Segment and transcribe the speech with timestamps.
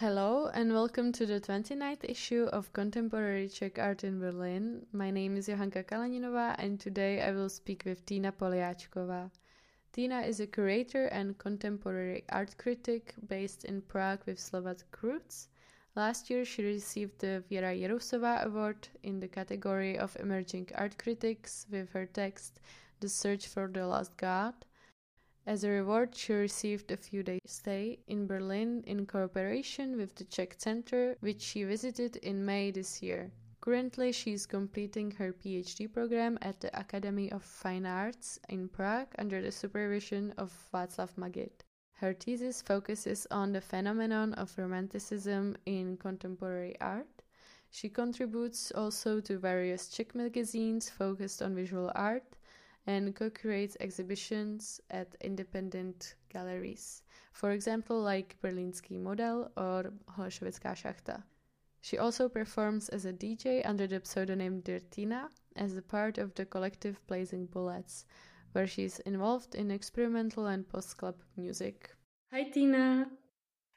[0.00, 4.86] Hello and welcome to the 29th issue of Contemporary Czech Art in Berlin.
[4.92, 9.28] My name is Johanka Kalaninova and today I will speak with Tina Poliachkova.
[9.92, 15.48] Tina is a curator and contemporary art critic based in Prague with Slovak roots.
[15.96, 21.66] Last year she received the Věra Jirousová Award in the category of Emerging Art Critics
[21.72, 22.60] with her text
[23.00, 24.54] The Search for the Lost God.
[25.48, 30.24] As a reward, she received a few days stay in Berlin in cooperation with the
[30.24, 33.32] Czech Center, which she visited in May this year.
[33.62, 39.08] Currently, she is completing her PhD program at the Academy of Fine Arts in Prague
[39.18, 41.64] under the supervision of Václav Magid.
[41.92, 47.22] Her thesis focuses on the phenomenon of romanticism in contemporary art.
[47.70, 52.36] She contributes also to various Czech magazines focused on visual art
[52.88, 57.02] and co-creates exhibitions at independent galleries,
[57.32, 61.22] for example like Berlínský model or Holešovická šachta.
[61.82, 66.46] She also performs as a DJ under the pseudonym Dirtina as a part of the
[66.46, 68.06] collective Blazing Bullets,
[68.52, 71.90] where she is involved in experimental and post-club music.
[72.32, 73.10] Hi Tina!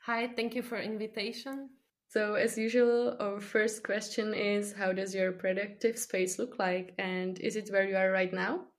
[0.06, 1.70] Hi, thank you for invitation.
[2.08, 7.38] So, as usual, our first question is How does your productive space look like, and
[7.39, 8.70] is it where you are right now?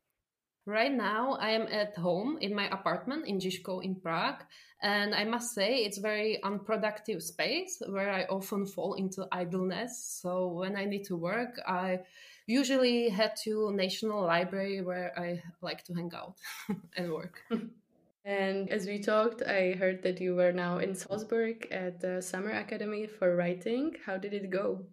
[0.65, 4.45] Right now, I am at home in my apartment in Žižkov in Prague,
[4.81, 10.21] and I must say it's very unproductive space where I often fall into idleness.
[10.23, 12.01] So when I need to work, I
[12.47, 16.37] usually head to National Library where I like to hang out
[16.97, 17.43] and work.
[18.25, 22.53] and as we talked, I heard that you were now in Salzburg at the Summer
[22.53, 23.97] Academy for Writing.
[24.07, 24.87] How did it go?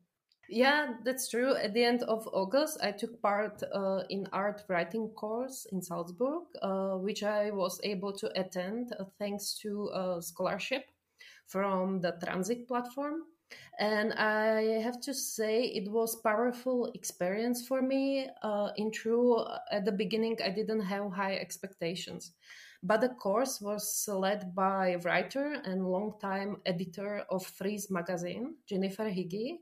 [0.52, 1.56] Yeah, that's true.
[1.56, 6.44] At the end of August, I took part uh, in art writing course in Salzburg,
[6.64, 10.86] uh, which I was able to attend uh, thanks to a scholarship
[11.46, 13.26] from the Transit platform.
[13.80, 18.28] And I have to say, it was powerful experience for me.
[18.42, 22.34] Uh, in true, at the beginning, I didn't have high expectations,
[22.82, 29.60] but the course was led by writer and longtime editor of Frieze magazine, Jennifer Higgie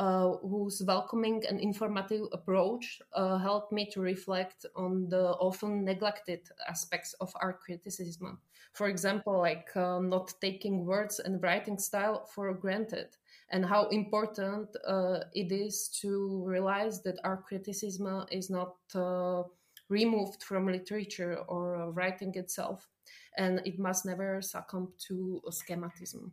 [0.00, 6.40] uh, whose welcoming and informative approach uh, helped me to reflect on the often neglected
[6.66, 8.40] aspects of art criticism.
[8.72, 13.08] For example, like uh, not taking words and writing style for granted,
[13.50, 19.42] and how important uh, it is to realize that art criticism is not uh,
[19.90, 22.88] removed from literature or uh, writing itself,
[23.36, 26.30] and it must never succumb to schematism.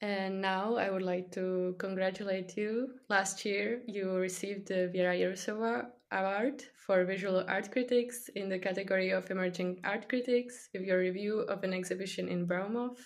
[0.00, 2.94] And now I would like to congratulate you.
[3.08, 9.10] Last year, you received the Věra Jirousová Award for Visual Art Critics in the category
[9.10, 12.96] of Emerging Art Critics with your review of an exhibition in Broumov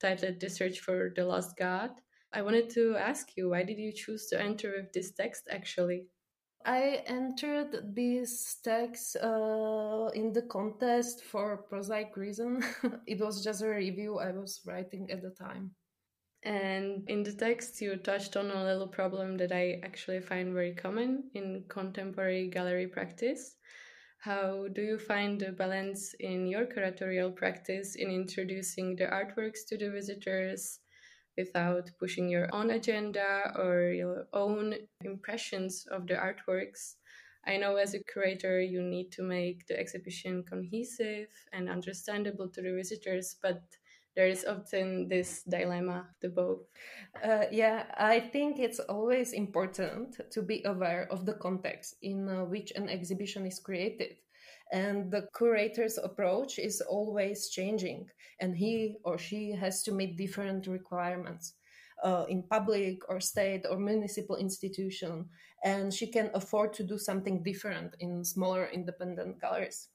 [0.00, 1.90] titled The Search for the Lost God.
[2.32, 6.06] I wanted to ask you, why did you choose to enter with this text actually?
[6.64, 12.64] I entered this text uh, in the contest for prosaic reason.
[13.06, 15.72] it was just a review I was writing at the time.
[16.44, 20.74] And in the text, you touched on a little problem that I actually find very
[20.74, 23.56] common in contemporary gallery practice.
[24.20, 29.76] How do you find the balance in your curatorial practice in introducing the artworks to
[29.76, 30.80] the visitors
[31.36, 36.96] without pushing your own agenda or your own impressions of the artworks?
[37.46, 42.60] I know as a curator, you need to make the exhibition cohesive and understandable to
[42.62, 43.62] the visitors, but
[44.18, 46.66] there is often this dilemma the both.
[47.24, 52.44] Uh, yeah i think it's always important to be aware of the context in uh,
[52.44, 54.16] which an exhibition is created.
[54.72, 60.66] And the curator's approach is always changing and he or she has to meet different
[60.66, 61.54] requirements
[62.04, 65.26] uh, in public or state or municipal institution
[65.64, 69.88] and she can afford to do something different in smaller independent galleries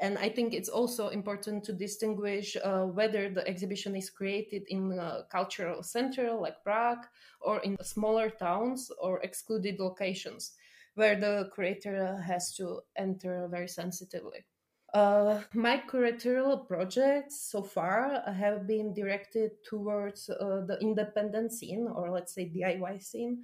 [0.00, 4.92] and I think it's also important to distinguish uh, whether the exhibition is created in
[4.98, 7.06] a cultural center like Prague
[7.40, 10.52] or in smaller towns or excluded locations
[10.94, 14.44] where the curator has to enter very sensitively.
[14.92, 22.10] Uh, my curatorial projects so far have been directed towards uh, the independent scene, or
[22.10, 23.42] let's say DIY scene,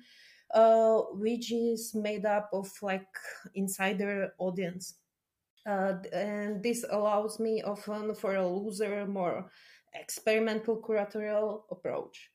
[0.52, 3.08] uh, which is made up of like
[3.54, 4.96] insider audience
[5.68, 9.50] uh, and this allows me often for a looser, more
[9.94, 12.30] experimental curatorial approach.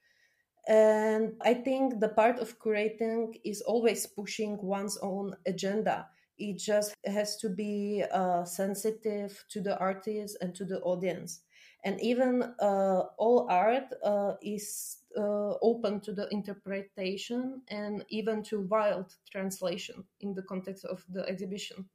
[0.68, 6.08] And I think the part of curating is always pushing one's own agenda
[6.38, 11.42] It just has to be uh, sensitive to the artist and to the audience.
[11.86, 18.62] And even uh, all art uh, is uh, open to the interpretation and even to
[18.62, 21.86] wild translation in the context of the exhibition.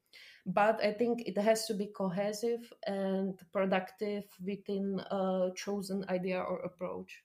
[0.46, 6.61] But I think it has to be cohesive and productive within a chosen idea or
[6.61, 7.23] approach.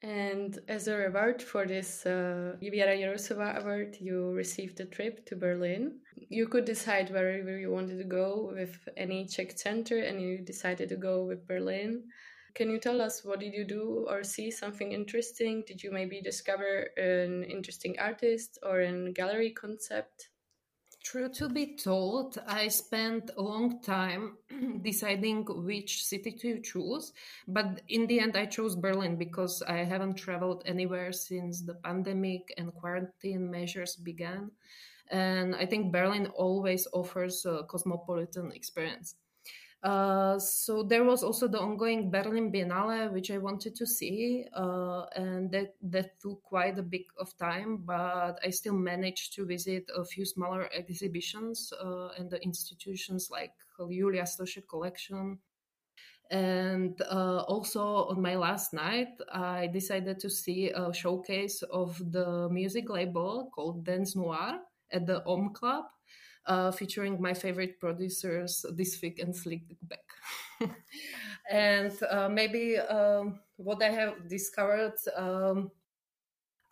[0.00, 5.34] And as a reward for this uh, Věra Jirousová Award, you received a trip to
[5.34, 5.98] Berlin.
[6.14, 10.88] You could decide wherever you wanted to go with any Czech center, and you decided
[10.90, 12.04] to go with Berlin.
[12.54, 15.64] Can you tell us what did you do or see something interesting?
[15.66, 20.28] Did you maybe discover an interesting artist or a gallery concept?
[21.08, 24.36] True to be told, I spent a long time
[24.82, 27.14] deciding which city to choose,
[27.46, 32.52] but in the end, I chose Berlin because I haven't traveled anywhere since the pandemic
[32.58, 34.50] and quarantine measures began.
[35.10, 39.14] And I think Berlin always offers a cosmopolitan experience.
[39.82, 45.04] Uh, so there was also the ongoing Berlin Biennale, which I wanted to see, uh,
[45.14, 47.84] and that that took quite a bit of time.
[47.86, 53.52] But I still managed to visit a few smaller exhibitions uh, and the institutions like
[53.78, 55.38] Julia Stoschek collection.
[56.30, 62.48] And uh, also on my last night, I decided to see a showcase of the
[62.50, 64.58] music label called Dance Noir
[64.90, 65.84] at the Om Club
[66.48, 70.08] uh, featuring my favorite producers, Dis Fig and Slickback.
[71.50, 75.70] and uh, maybe um, what I have discovered, um,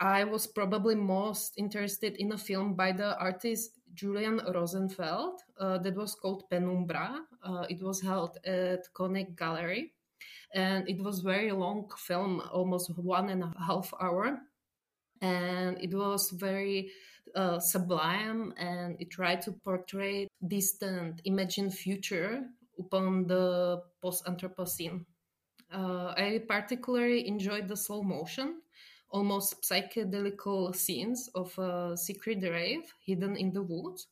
[0.01, 5.95] I was probably most interested in a film by the artist Julian Rosefeldt uh, that
[5.95, 7.21] was called Penumbra.
[7.43, 9.93] Uh, it was held at Koenig Gallery.
[10.55, 14.39] And it was very long film, almost one and a half hour.
[15.21, 16.91] And it was very
[17.35, 22.45] uh, sublime and it tried to portray distant, imagined future
[22.79, 25.05] upon the post-Anthropocene.
[25.73, 28.61] Uh, I particularly enjoyed the slow motion,
[29.11, 34.07] almost psychedelic scenes of a secret rave hidden in the woods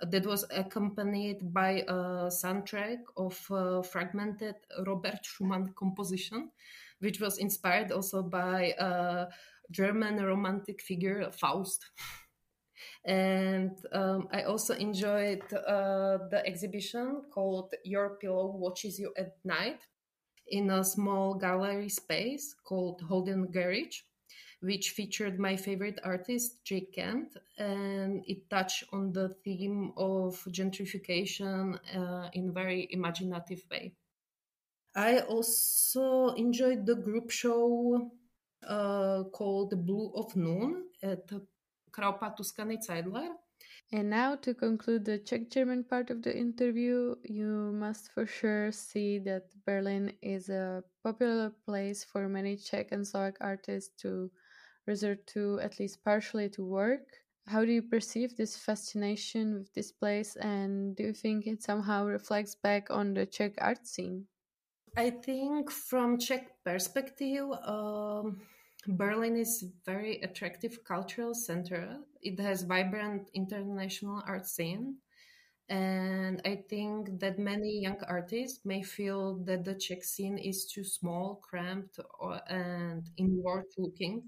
[0.00, 6.50] that was accompanied by a soundtrack of a fragmented Robert Schumann composition,
[6.98, 9.26] which was inspired also by a
[9.70, 11.86] German romantic figure, Faust.
[13.04, 19.80] And um, I also enjoyed uh, the exhibition called Your Pillow Watches You at Night
[20.48, 24.02] in a small gallery space called Holden Garage,
[24.60, 31.78] which featured my favorite artist, Jake Kent, and it touched on the theme of gentrification
[31.94, 33.92] uh, in a very imaginative way.
[34.94, 38.10] I also enjoyed the group show
[38.66, 41.30] uh, called Blue of Noon at
[41.96, 43.28] Kraupa Zeidler.
[43.92, 48.72] And now, to conclude the Czech German part of the interview, you must for sure
[48.72, 54.30] see that Berlin is a popular place for many Czech and Slovak artists to
[54.86, 57.06] resort to, at least partially, to work.
[57.46, 62.06] How do you perceive this fascination with this place, and do you think it somehow
[62.06, 64.26] reflects back on the Czech art scene?
[64.96, 68.40] I think, from Czech perspective, um,
[68.88, 71.98] Berlin is a very attractive cultural center.
[72.22, 74.96] It has vibrant international art scene.
[75.68, 80.84] And I think that many young artists may feel that the Czech scene is too
[80.84, 84.24] small, cramped, or, and inward looking.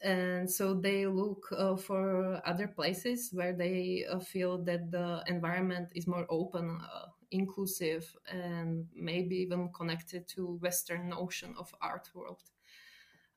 [0.00, 5.88] And so they look uh, for other places where they uh, feel that the environment
[5.94, 12.42] is more open, uh, inclusive, and maybe even connected to Western notion of art world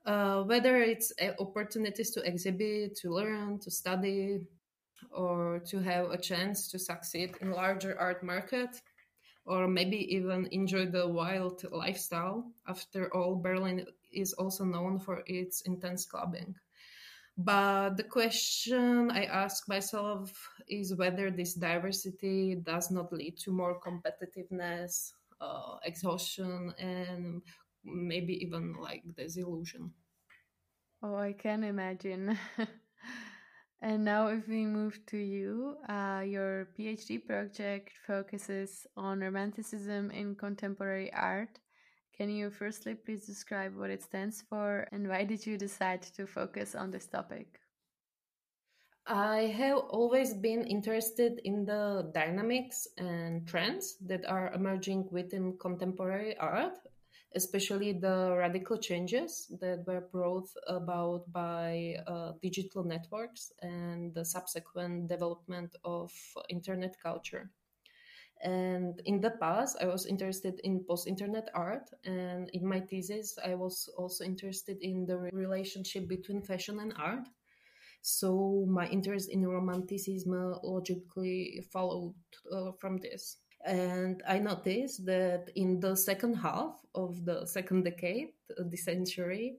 [0.06, 4.42] uh, whether it's opportunities to exhibit, to learn, to study,
[5.12, 8.82] or to have a chance to succeed in larger art market,
[9.46, 12.52] or maybe even enjoy the wild lifestyle.
[12.68, 16.56] After all, Berlin is also known for its intense clubbing.
[17.38, 20.32] But the question I ask myself
[20.68, 27.42] is whether this diversity does not lead to more competitiveness, uh, exhaustion, and
[27.86, 29.92] maybe even like disillusion.
[31.04, 32.38] Oh, I can imagine.
[33.82, 40.36] and now, if we move to you, uh, your PhD project focuses on romanticism in
[40.36, 41.60] contemporary art.
[42.18, 46.26] Can you firstly please describe what it stands for and why did you decide to
[46.26, 47.60] focus on this topic?
[49.08, 56.36] I have always been interested in the dynamics and trends that are emerging within contemporary
[56.38, 56.74] art,
[57.34, 65.08] especially the radical changes that were brought about by uh, digital networks and the subsequent
[65.08, 66.12] development of
[66.50, 67.52] internet culture.
[68.42, 71.90] And in the past, I was interested in post internet art.
[72.04, 77.28] And in my thesis, I was also interested in the relationship between fashion and art.
[78.02, 80.32] So my interest in romanticism
[80.64, 82.14] logically followed
[82.52, 83.38] uh, from this.
[83.66, 89.58] And I noticed that in the second half of the second decade of the century,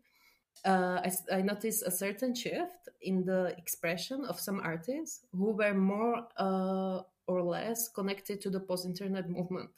[0.65, 5.75] uh, I, I, noticed a certain shift in the expression of some artists who were
[5.75, 9.71] more uh, or less connected to the post internet movement.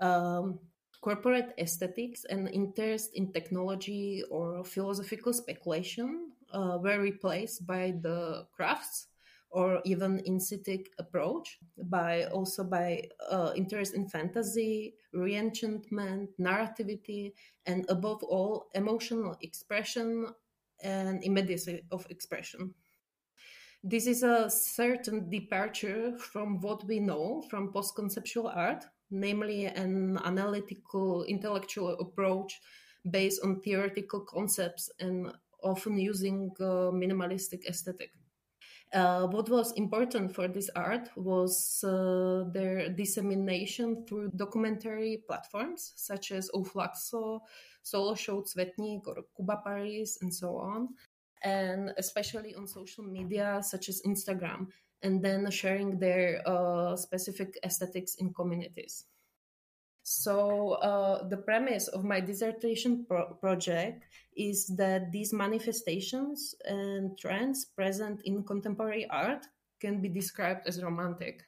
[0.00, 0.60] Um,
[1.00, 9.08] corporate aesthetics and interest in technology or philosophical speculation uh, were replaced by the crafts
[9.50, 17.32] or even aesthetic approach by also by uh, interest in fantasy reenchantment narrativity
[17.66, 20.26] and above all emotional expression
[20.82, 22.72] and immediacy of expression.
[23.82, 30.18] This is a certain departure from what we know from post conceptual art namely an
[30.24, 32.60] analytical intellectual approach
[33.10, 38.12] based on theoretical concepts and often using uh, minimalistic aesthetic
[38.92, 46.32] uh, what was important for this art was uh, their dissemination through documentary platforms such
[46.32, 47.40] as Ofluxo,
[47.82, 50.88] Solo Show Tzvetnik, or Kuba Paris, and so on,
[51.42, 54.66] and especially on social media such as Instagram,
[55.02, 59.04] and then sharing their uh, specific aesthetics in communities.
[60.12, 64.02] So, uh, the premise of my dissertation pro- project
[64.36, 69.46] is that these manifestations and trends present in contemporary art
[69.78, 71.46] can be described as romantic.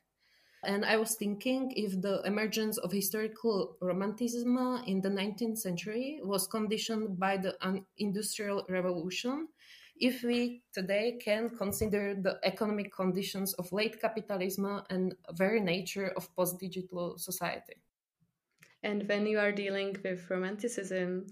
[0.63, 6.47] And I was thinking if the emergence of historical romanticism in the 19th century was
[6.47, 7.57] conditioned by the
[7.99, 9.49] industrial revolution,
[9.97, 16.33] if we today can consider the economic conditions of late capitalism and very nature of
[16.37, 17.75] post digital society.
[18.83, 21.27] And when you are dealing with romanticism,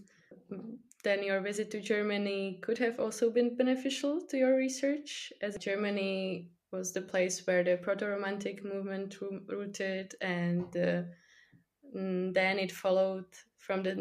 [1.03, 6.51] then your visit to Germany could have also been beneficial to your research, as Germany
[6.73, 9.17] was the place where the proto romantic movement
[9.49, 11.03] rooted, and uh,
[11.93, 13.27] then it followed
[13.59, 13.95] from the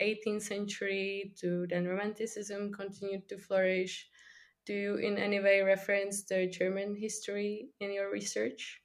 [0.00, 4.08] 18th century to then Romanticism continued to flourish.
[4.64, 8.82] Do you in any way reference the German history in your research?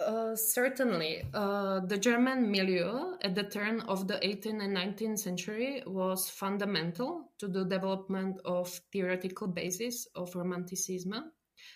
[0.00, 1.24] Uh, certainly.
[1.34, 7.32] Uh, the German milieu at the turn of the 18th and 19th century was fundamental
[7.38, 11.32] to the development of theoretical basis of Romanticism,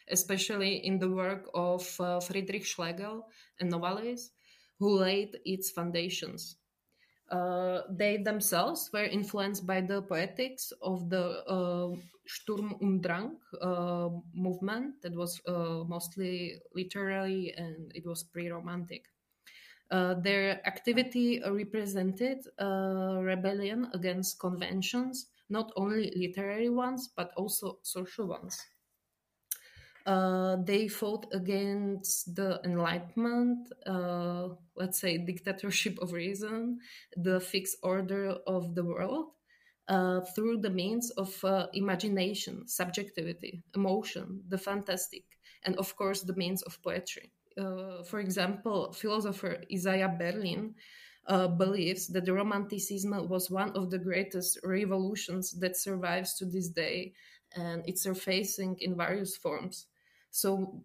[0.09, 3.27] especially in the work of uh, Friedrich Schlegel
[3.59, 4.31] and Novalis,
[4.79, 6.57] who laid its foundations.
[7.29, 14.09] Uh, they themselves were influenced by the poetics of the uh, Sturm und Drang uh,
[14.33, 19.07] movement that was uh, mostly literary and it was pre-romantic.
[19.91, 28.27] Uh, their activity represented a rebellion against conventions, not only literary ones but also social
[28.27, 28.59] ones.
[30.05, 36.79] Uh, they fought against the Enlightenment, uh, let's say dictatorship of reason,
[37.17, 39.31] the fixed order of the world,
[39.89, 45.25] uh, through the means of uh, imagination, subjectivity, emotion, the fantastic,
[45.65, 47.31] and of course the means of poetry.
[47.59, 50.75] Uh, for example, philosopher Isaiah Berlin
[51.27, 56.69] uh, believes that the Romanticism was one of the greatest revolutions that survives to this
[56.69, 57.13] day,
[57.55, 59.87] and it's surfacing in various forms.
[60.31, 60.81] So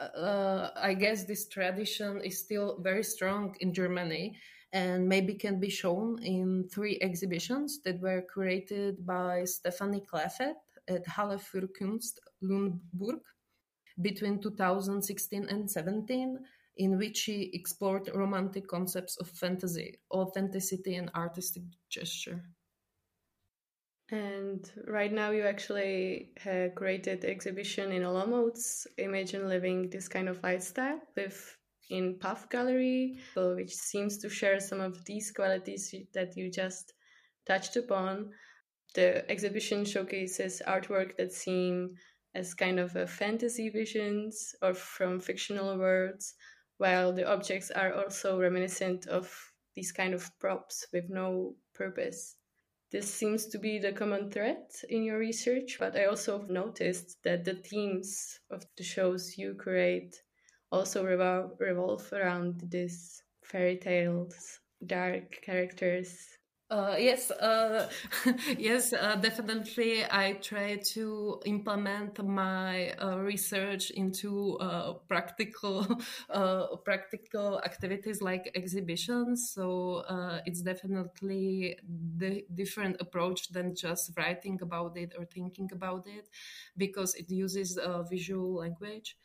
[0.00, 4.36] uh, I guess this tradition is still very strong in Germany
[4.74, 10.56] and maybe can be shown in three exhibitions that were created by Stefanie Kleefeld
[10.88, 13.22] at Halle für Kunst Lüneburg
[14.02, 16.38] between 2016 and 17
[16.76, 22.42] in which she explored romantic concepts of fantasy, authenticity, and artistic gesture.
[24.10, 26.32] And right now, you actually
[26.74, 28.58] created exhibition in Olomouc.
[28.98, 31.56] Imagine living this kind of lifestyle with
[31.90, 36.92] in Puff Gallery, which seems to share some of these qualities that you just
[37.46, 38.30] touched upon.
[38.94, 41.96] The exhibition showcases artwork that seem
[42.34, 46.34] as kind of a fantasy visions or from fictional worlds,
[46.78, 49.32] while the objects are also reminiscent of
[49.74, 52.36] these kind of props with no purpose.
[52.90, 57.44] This seems to be the common thread in your research, but I also noticed that
[57.44, 60.22] the themes of the shows you create
[60.74, 64.34] also revolve, revolve around these fairy tales.
[64.86, 66.10] dark characters
[66.70, 67.88] uh, yes, uh,
[68.58, 70.02] yes, uh, definitely.
[70.10, 75.86] I try to implement my uh, research into uh, practical,
[76.30, 79.52] uh, practical activities like exhibitions.
[79.54, 80.04] So
[80.46, 81.78] it's definitely
[82.16, 86.28] the different approach than just writing about it or thinking about it,
[86.76, 87.78] because it uses
[88.10, 89.16] visual language.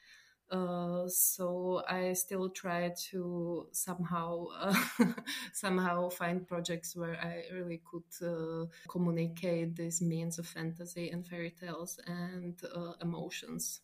[0.51, 4.73] Uh, so I still try to somehow uh,
[5.53, 11.51] somehow find projects where I really could uh, communicate these means of fantasy and fairy
[11.51, 13.81] tales and uh, emotions.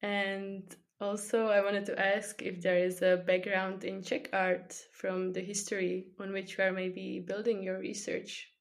[0.00, 5.32] And also, I wanted to ask if there is a background in Czech art from
[5.32, 8.51] the history on which you are maybe building your research.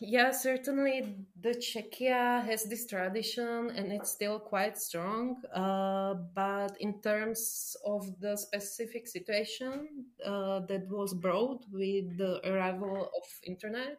[0.00, 5.42] Yeah, certainly the Czechia has this tradition and it's still quite strong.
[5.54, 13.10] Uh, but in terms of the specific situation uh, that was brought with the arrival
[13.16, 13.98] of internet,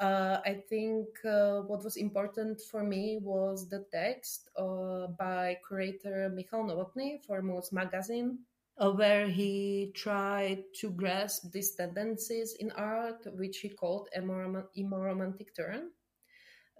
[0.00, 6.28] uh, I think uh, what was important for me was the text uh, by curator
[6.34, 8.38] Michal Novotný for Moc magazine
[8.76, 15.54] where he tried to grasp these tendencies in art, which he called a more, romantic
[15.54, 15.90] turn.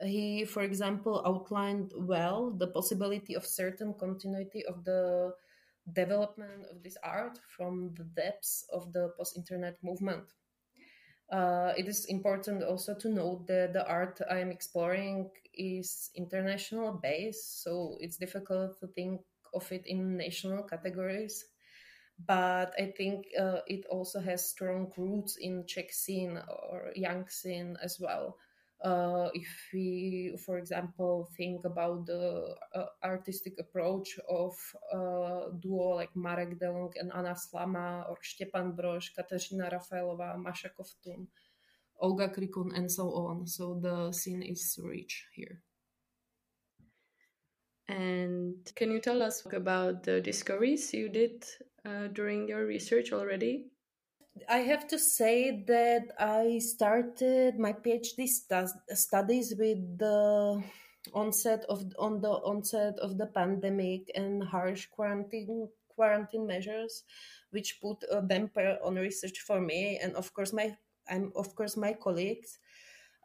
[0.02, 5.34] He, for example, outlined well the possibility of certain continuity of the
[5.92, 10.24] development of this art from the depths of the post internet movement.
[11.30, 16.92] Uh, it is important also to note that the art I am exploring is international
[17.00, 19.20] based, so it's difficult to think
[19.54, 21.44] of it in national categories
[22.18, 27.76] but I think uh, it also has strong roots in Czech scene or young scene
[27.82, 28.36] as well.
[28.82, 34.52] Uh, if we, for example, think about the uh, artistic approach of
[34.92, 41.26] uh, duo like Marek Delong and Anna Slama, or Stepan Brož, Kateřina Rafaelova, Masha Kovtun,
[41.98, 43.46] Olga Krikun, and so on.
[43.46, 45.62] So the scene is rich here.
[47.88, 51.44] And can you tell us about the discoveries you did
[51.84, 53.66] uh, during your research already?
[54.48, 60.62] I have to say that I started my PhD stu- studies with the
[61.12, 67.04] onset of on the onset of the pandemic and harsh quarantine quarantine measures,
[67.50, 70.76] which put a damper on research for me and of course my
[71.08, 72.58] I'm of course my colleagues.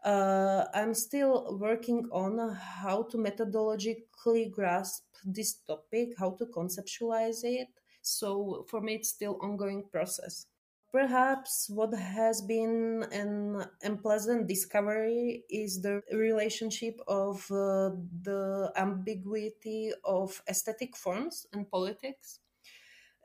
[0.06, 7.68] Uh, I'm still working on how to methodologically grasp this topic, how to conceptualize it,
[8.02, 10.46] so for me, it's still ongoing process.
[10.92, 17.92] Perhaps what has been an unpleasant discovery is the relationship of uh,
[18.24, 22.40] the ambiguity of aesthetic forms and politics,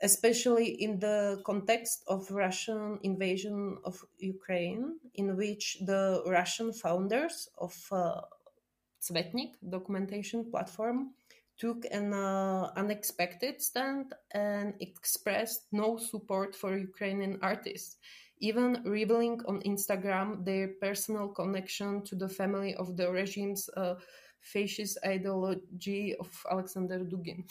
[0.03, 7.73] especially in the context of Russian invasion of Ukraine, in which the Russian founders of
[7.91, 8.21] uh,
[9.01, 11.15] Tzvetnik documentation platform
[11.57, 17.97] took an uh, unexpected stand and expressed no support for Ukrainian artists,
[18.39, 23.95] even revealing on Instagram their personal connection to the family of the regime's uh,
[24.41, 27.45] fascist ideology of Alexander Dugin.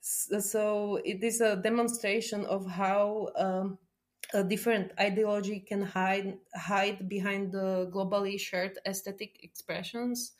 [0.00, 3.78] so it is a demonstration of how um,
[4.34, 10.32] a different ideology can hide hide behind the globally shared aesthetic expressions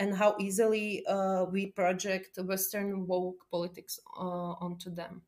[0.00, 5.20] and how easily uh, we project Western woke politics uh, onto them.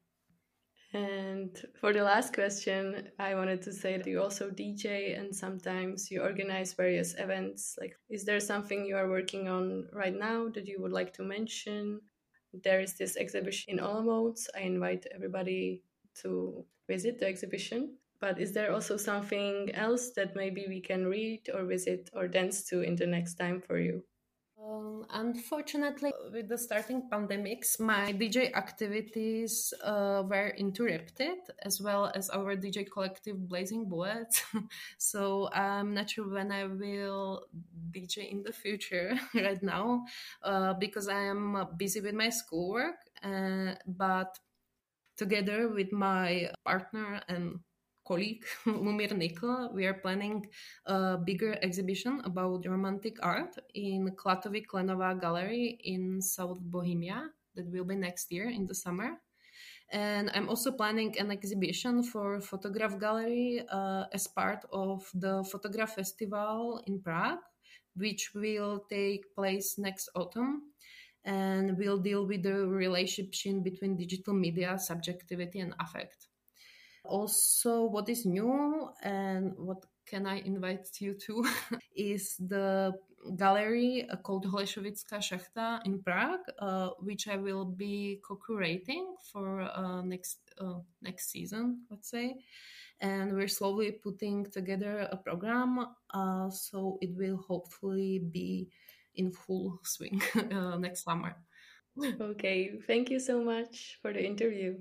[0.95, 6.11] And for the last question, I wanted to say that you also DJ and sometimes
[6.11, 7.77] you organize various events.
[7.79, 11.23] Like, is there something you are working on right now that you would like to
[11.23, 12.01] mention?
[12.65, 14.39] There is this exhibition in Olomouc.
[14.57, 15.83] I invite everybody
[16.23, 17.97] to visit the exhibition.
[18.21, 22.65] But is there also something else that maybe we can read or visit or dance
[22.69, 24.05] to in the next time for you?
[25.11, 32.57] Unfortunately, with the starting pandemics, my DJ activities uh, were interrupted, as well as our
[32.57, 34.43] DJ collective Blazing Bullets.
[34.99, 37.47] so I'm not sure when I will
[37.91, 40.05] DJ in the future right now,
[40.43, 42.97] uh, because I am busy with my schoolwork.
[43.23, 44.39] Uh, but
[45.17, 47.61] together with my partner and
[48.05, 50.47] colleague Lumir Nikla, we are planning
[50.87, 57.85] a bigger exhibition about romantic art in Klatovy Klenova Gallery in South Bohemia that will
[57.85, 59.21] be next year in the summer.
[59.91, 65.95] And I'm also planning an exhibition for Photograph Gallery uh, as part of the Photograph
[65.95, 67.45] Festival in Prague,
[67.95, 70.73] which will take place next autumn
[71.25, 76.29] and will deal with the relationship between digital media, subjectivity, and affect.
[77.05, 81.45] Also, what is new and what can I invite you to
[81.97, 82.93] is the
[83.37, 90.39] gallery called Holešovická šachta in Prague, uh, which I will be co-curating for uh, next
[90.61, 92.35] uh, next season, let's say.
[93.01, 98.69] And we're slowly putting together a program, uh, so it will hopefully be
[99.15, 101.35] in full swing uh, next summer.
[102.21, 104.79] okay, thank you so much for the interview.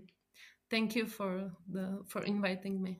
[0.72, 3.00] Thank you for the for inviting me.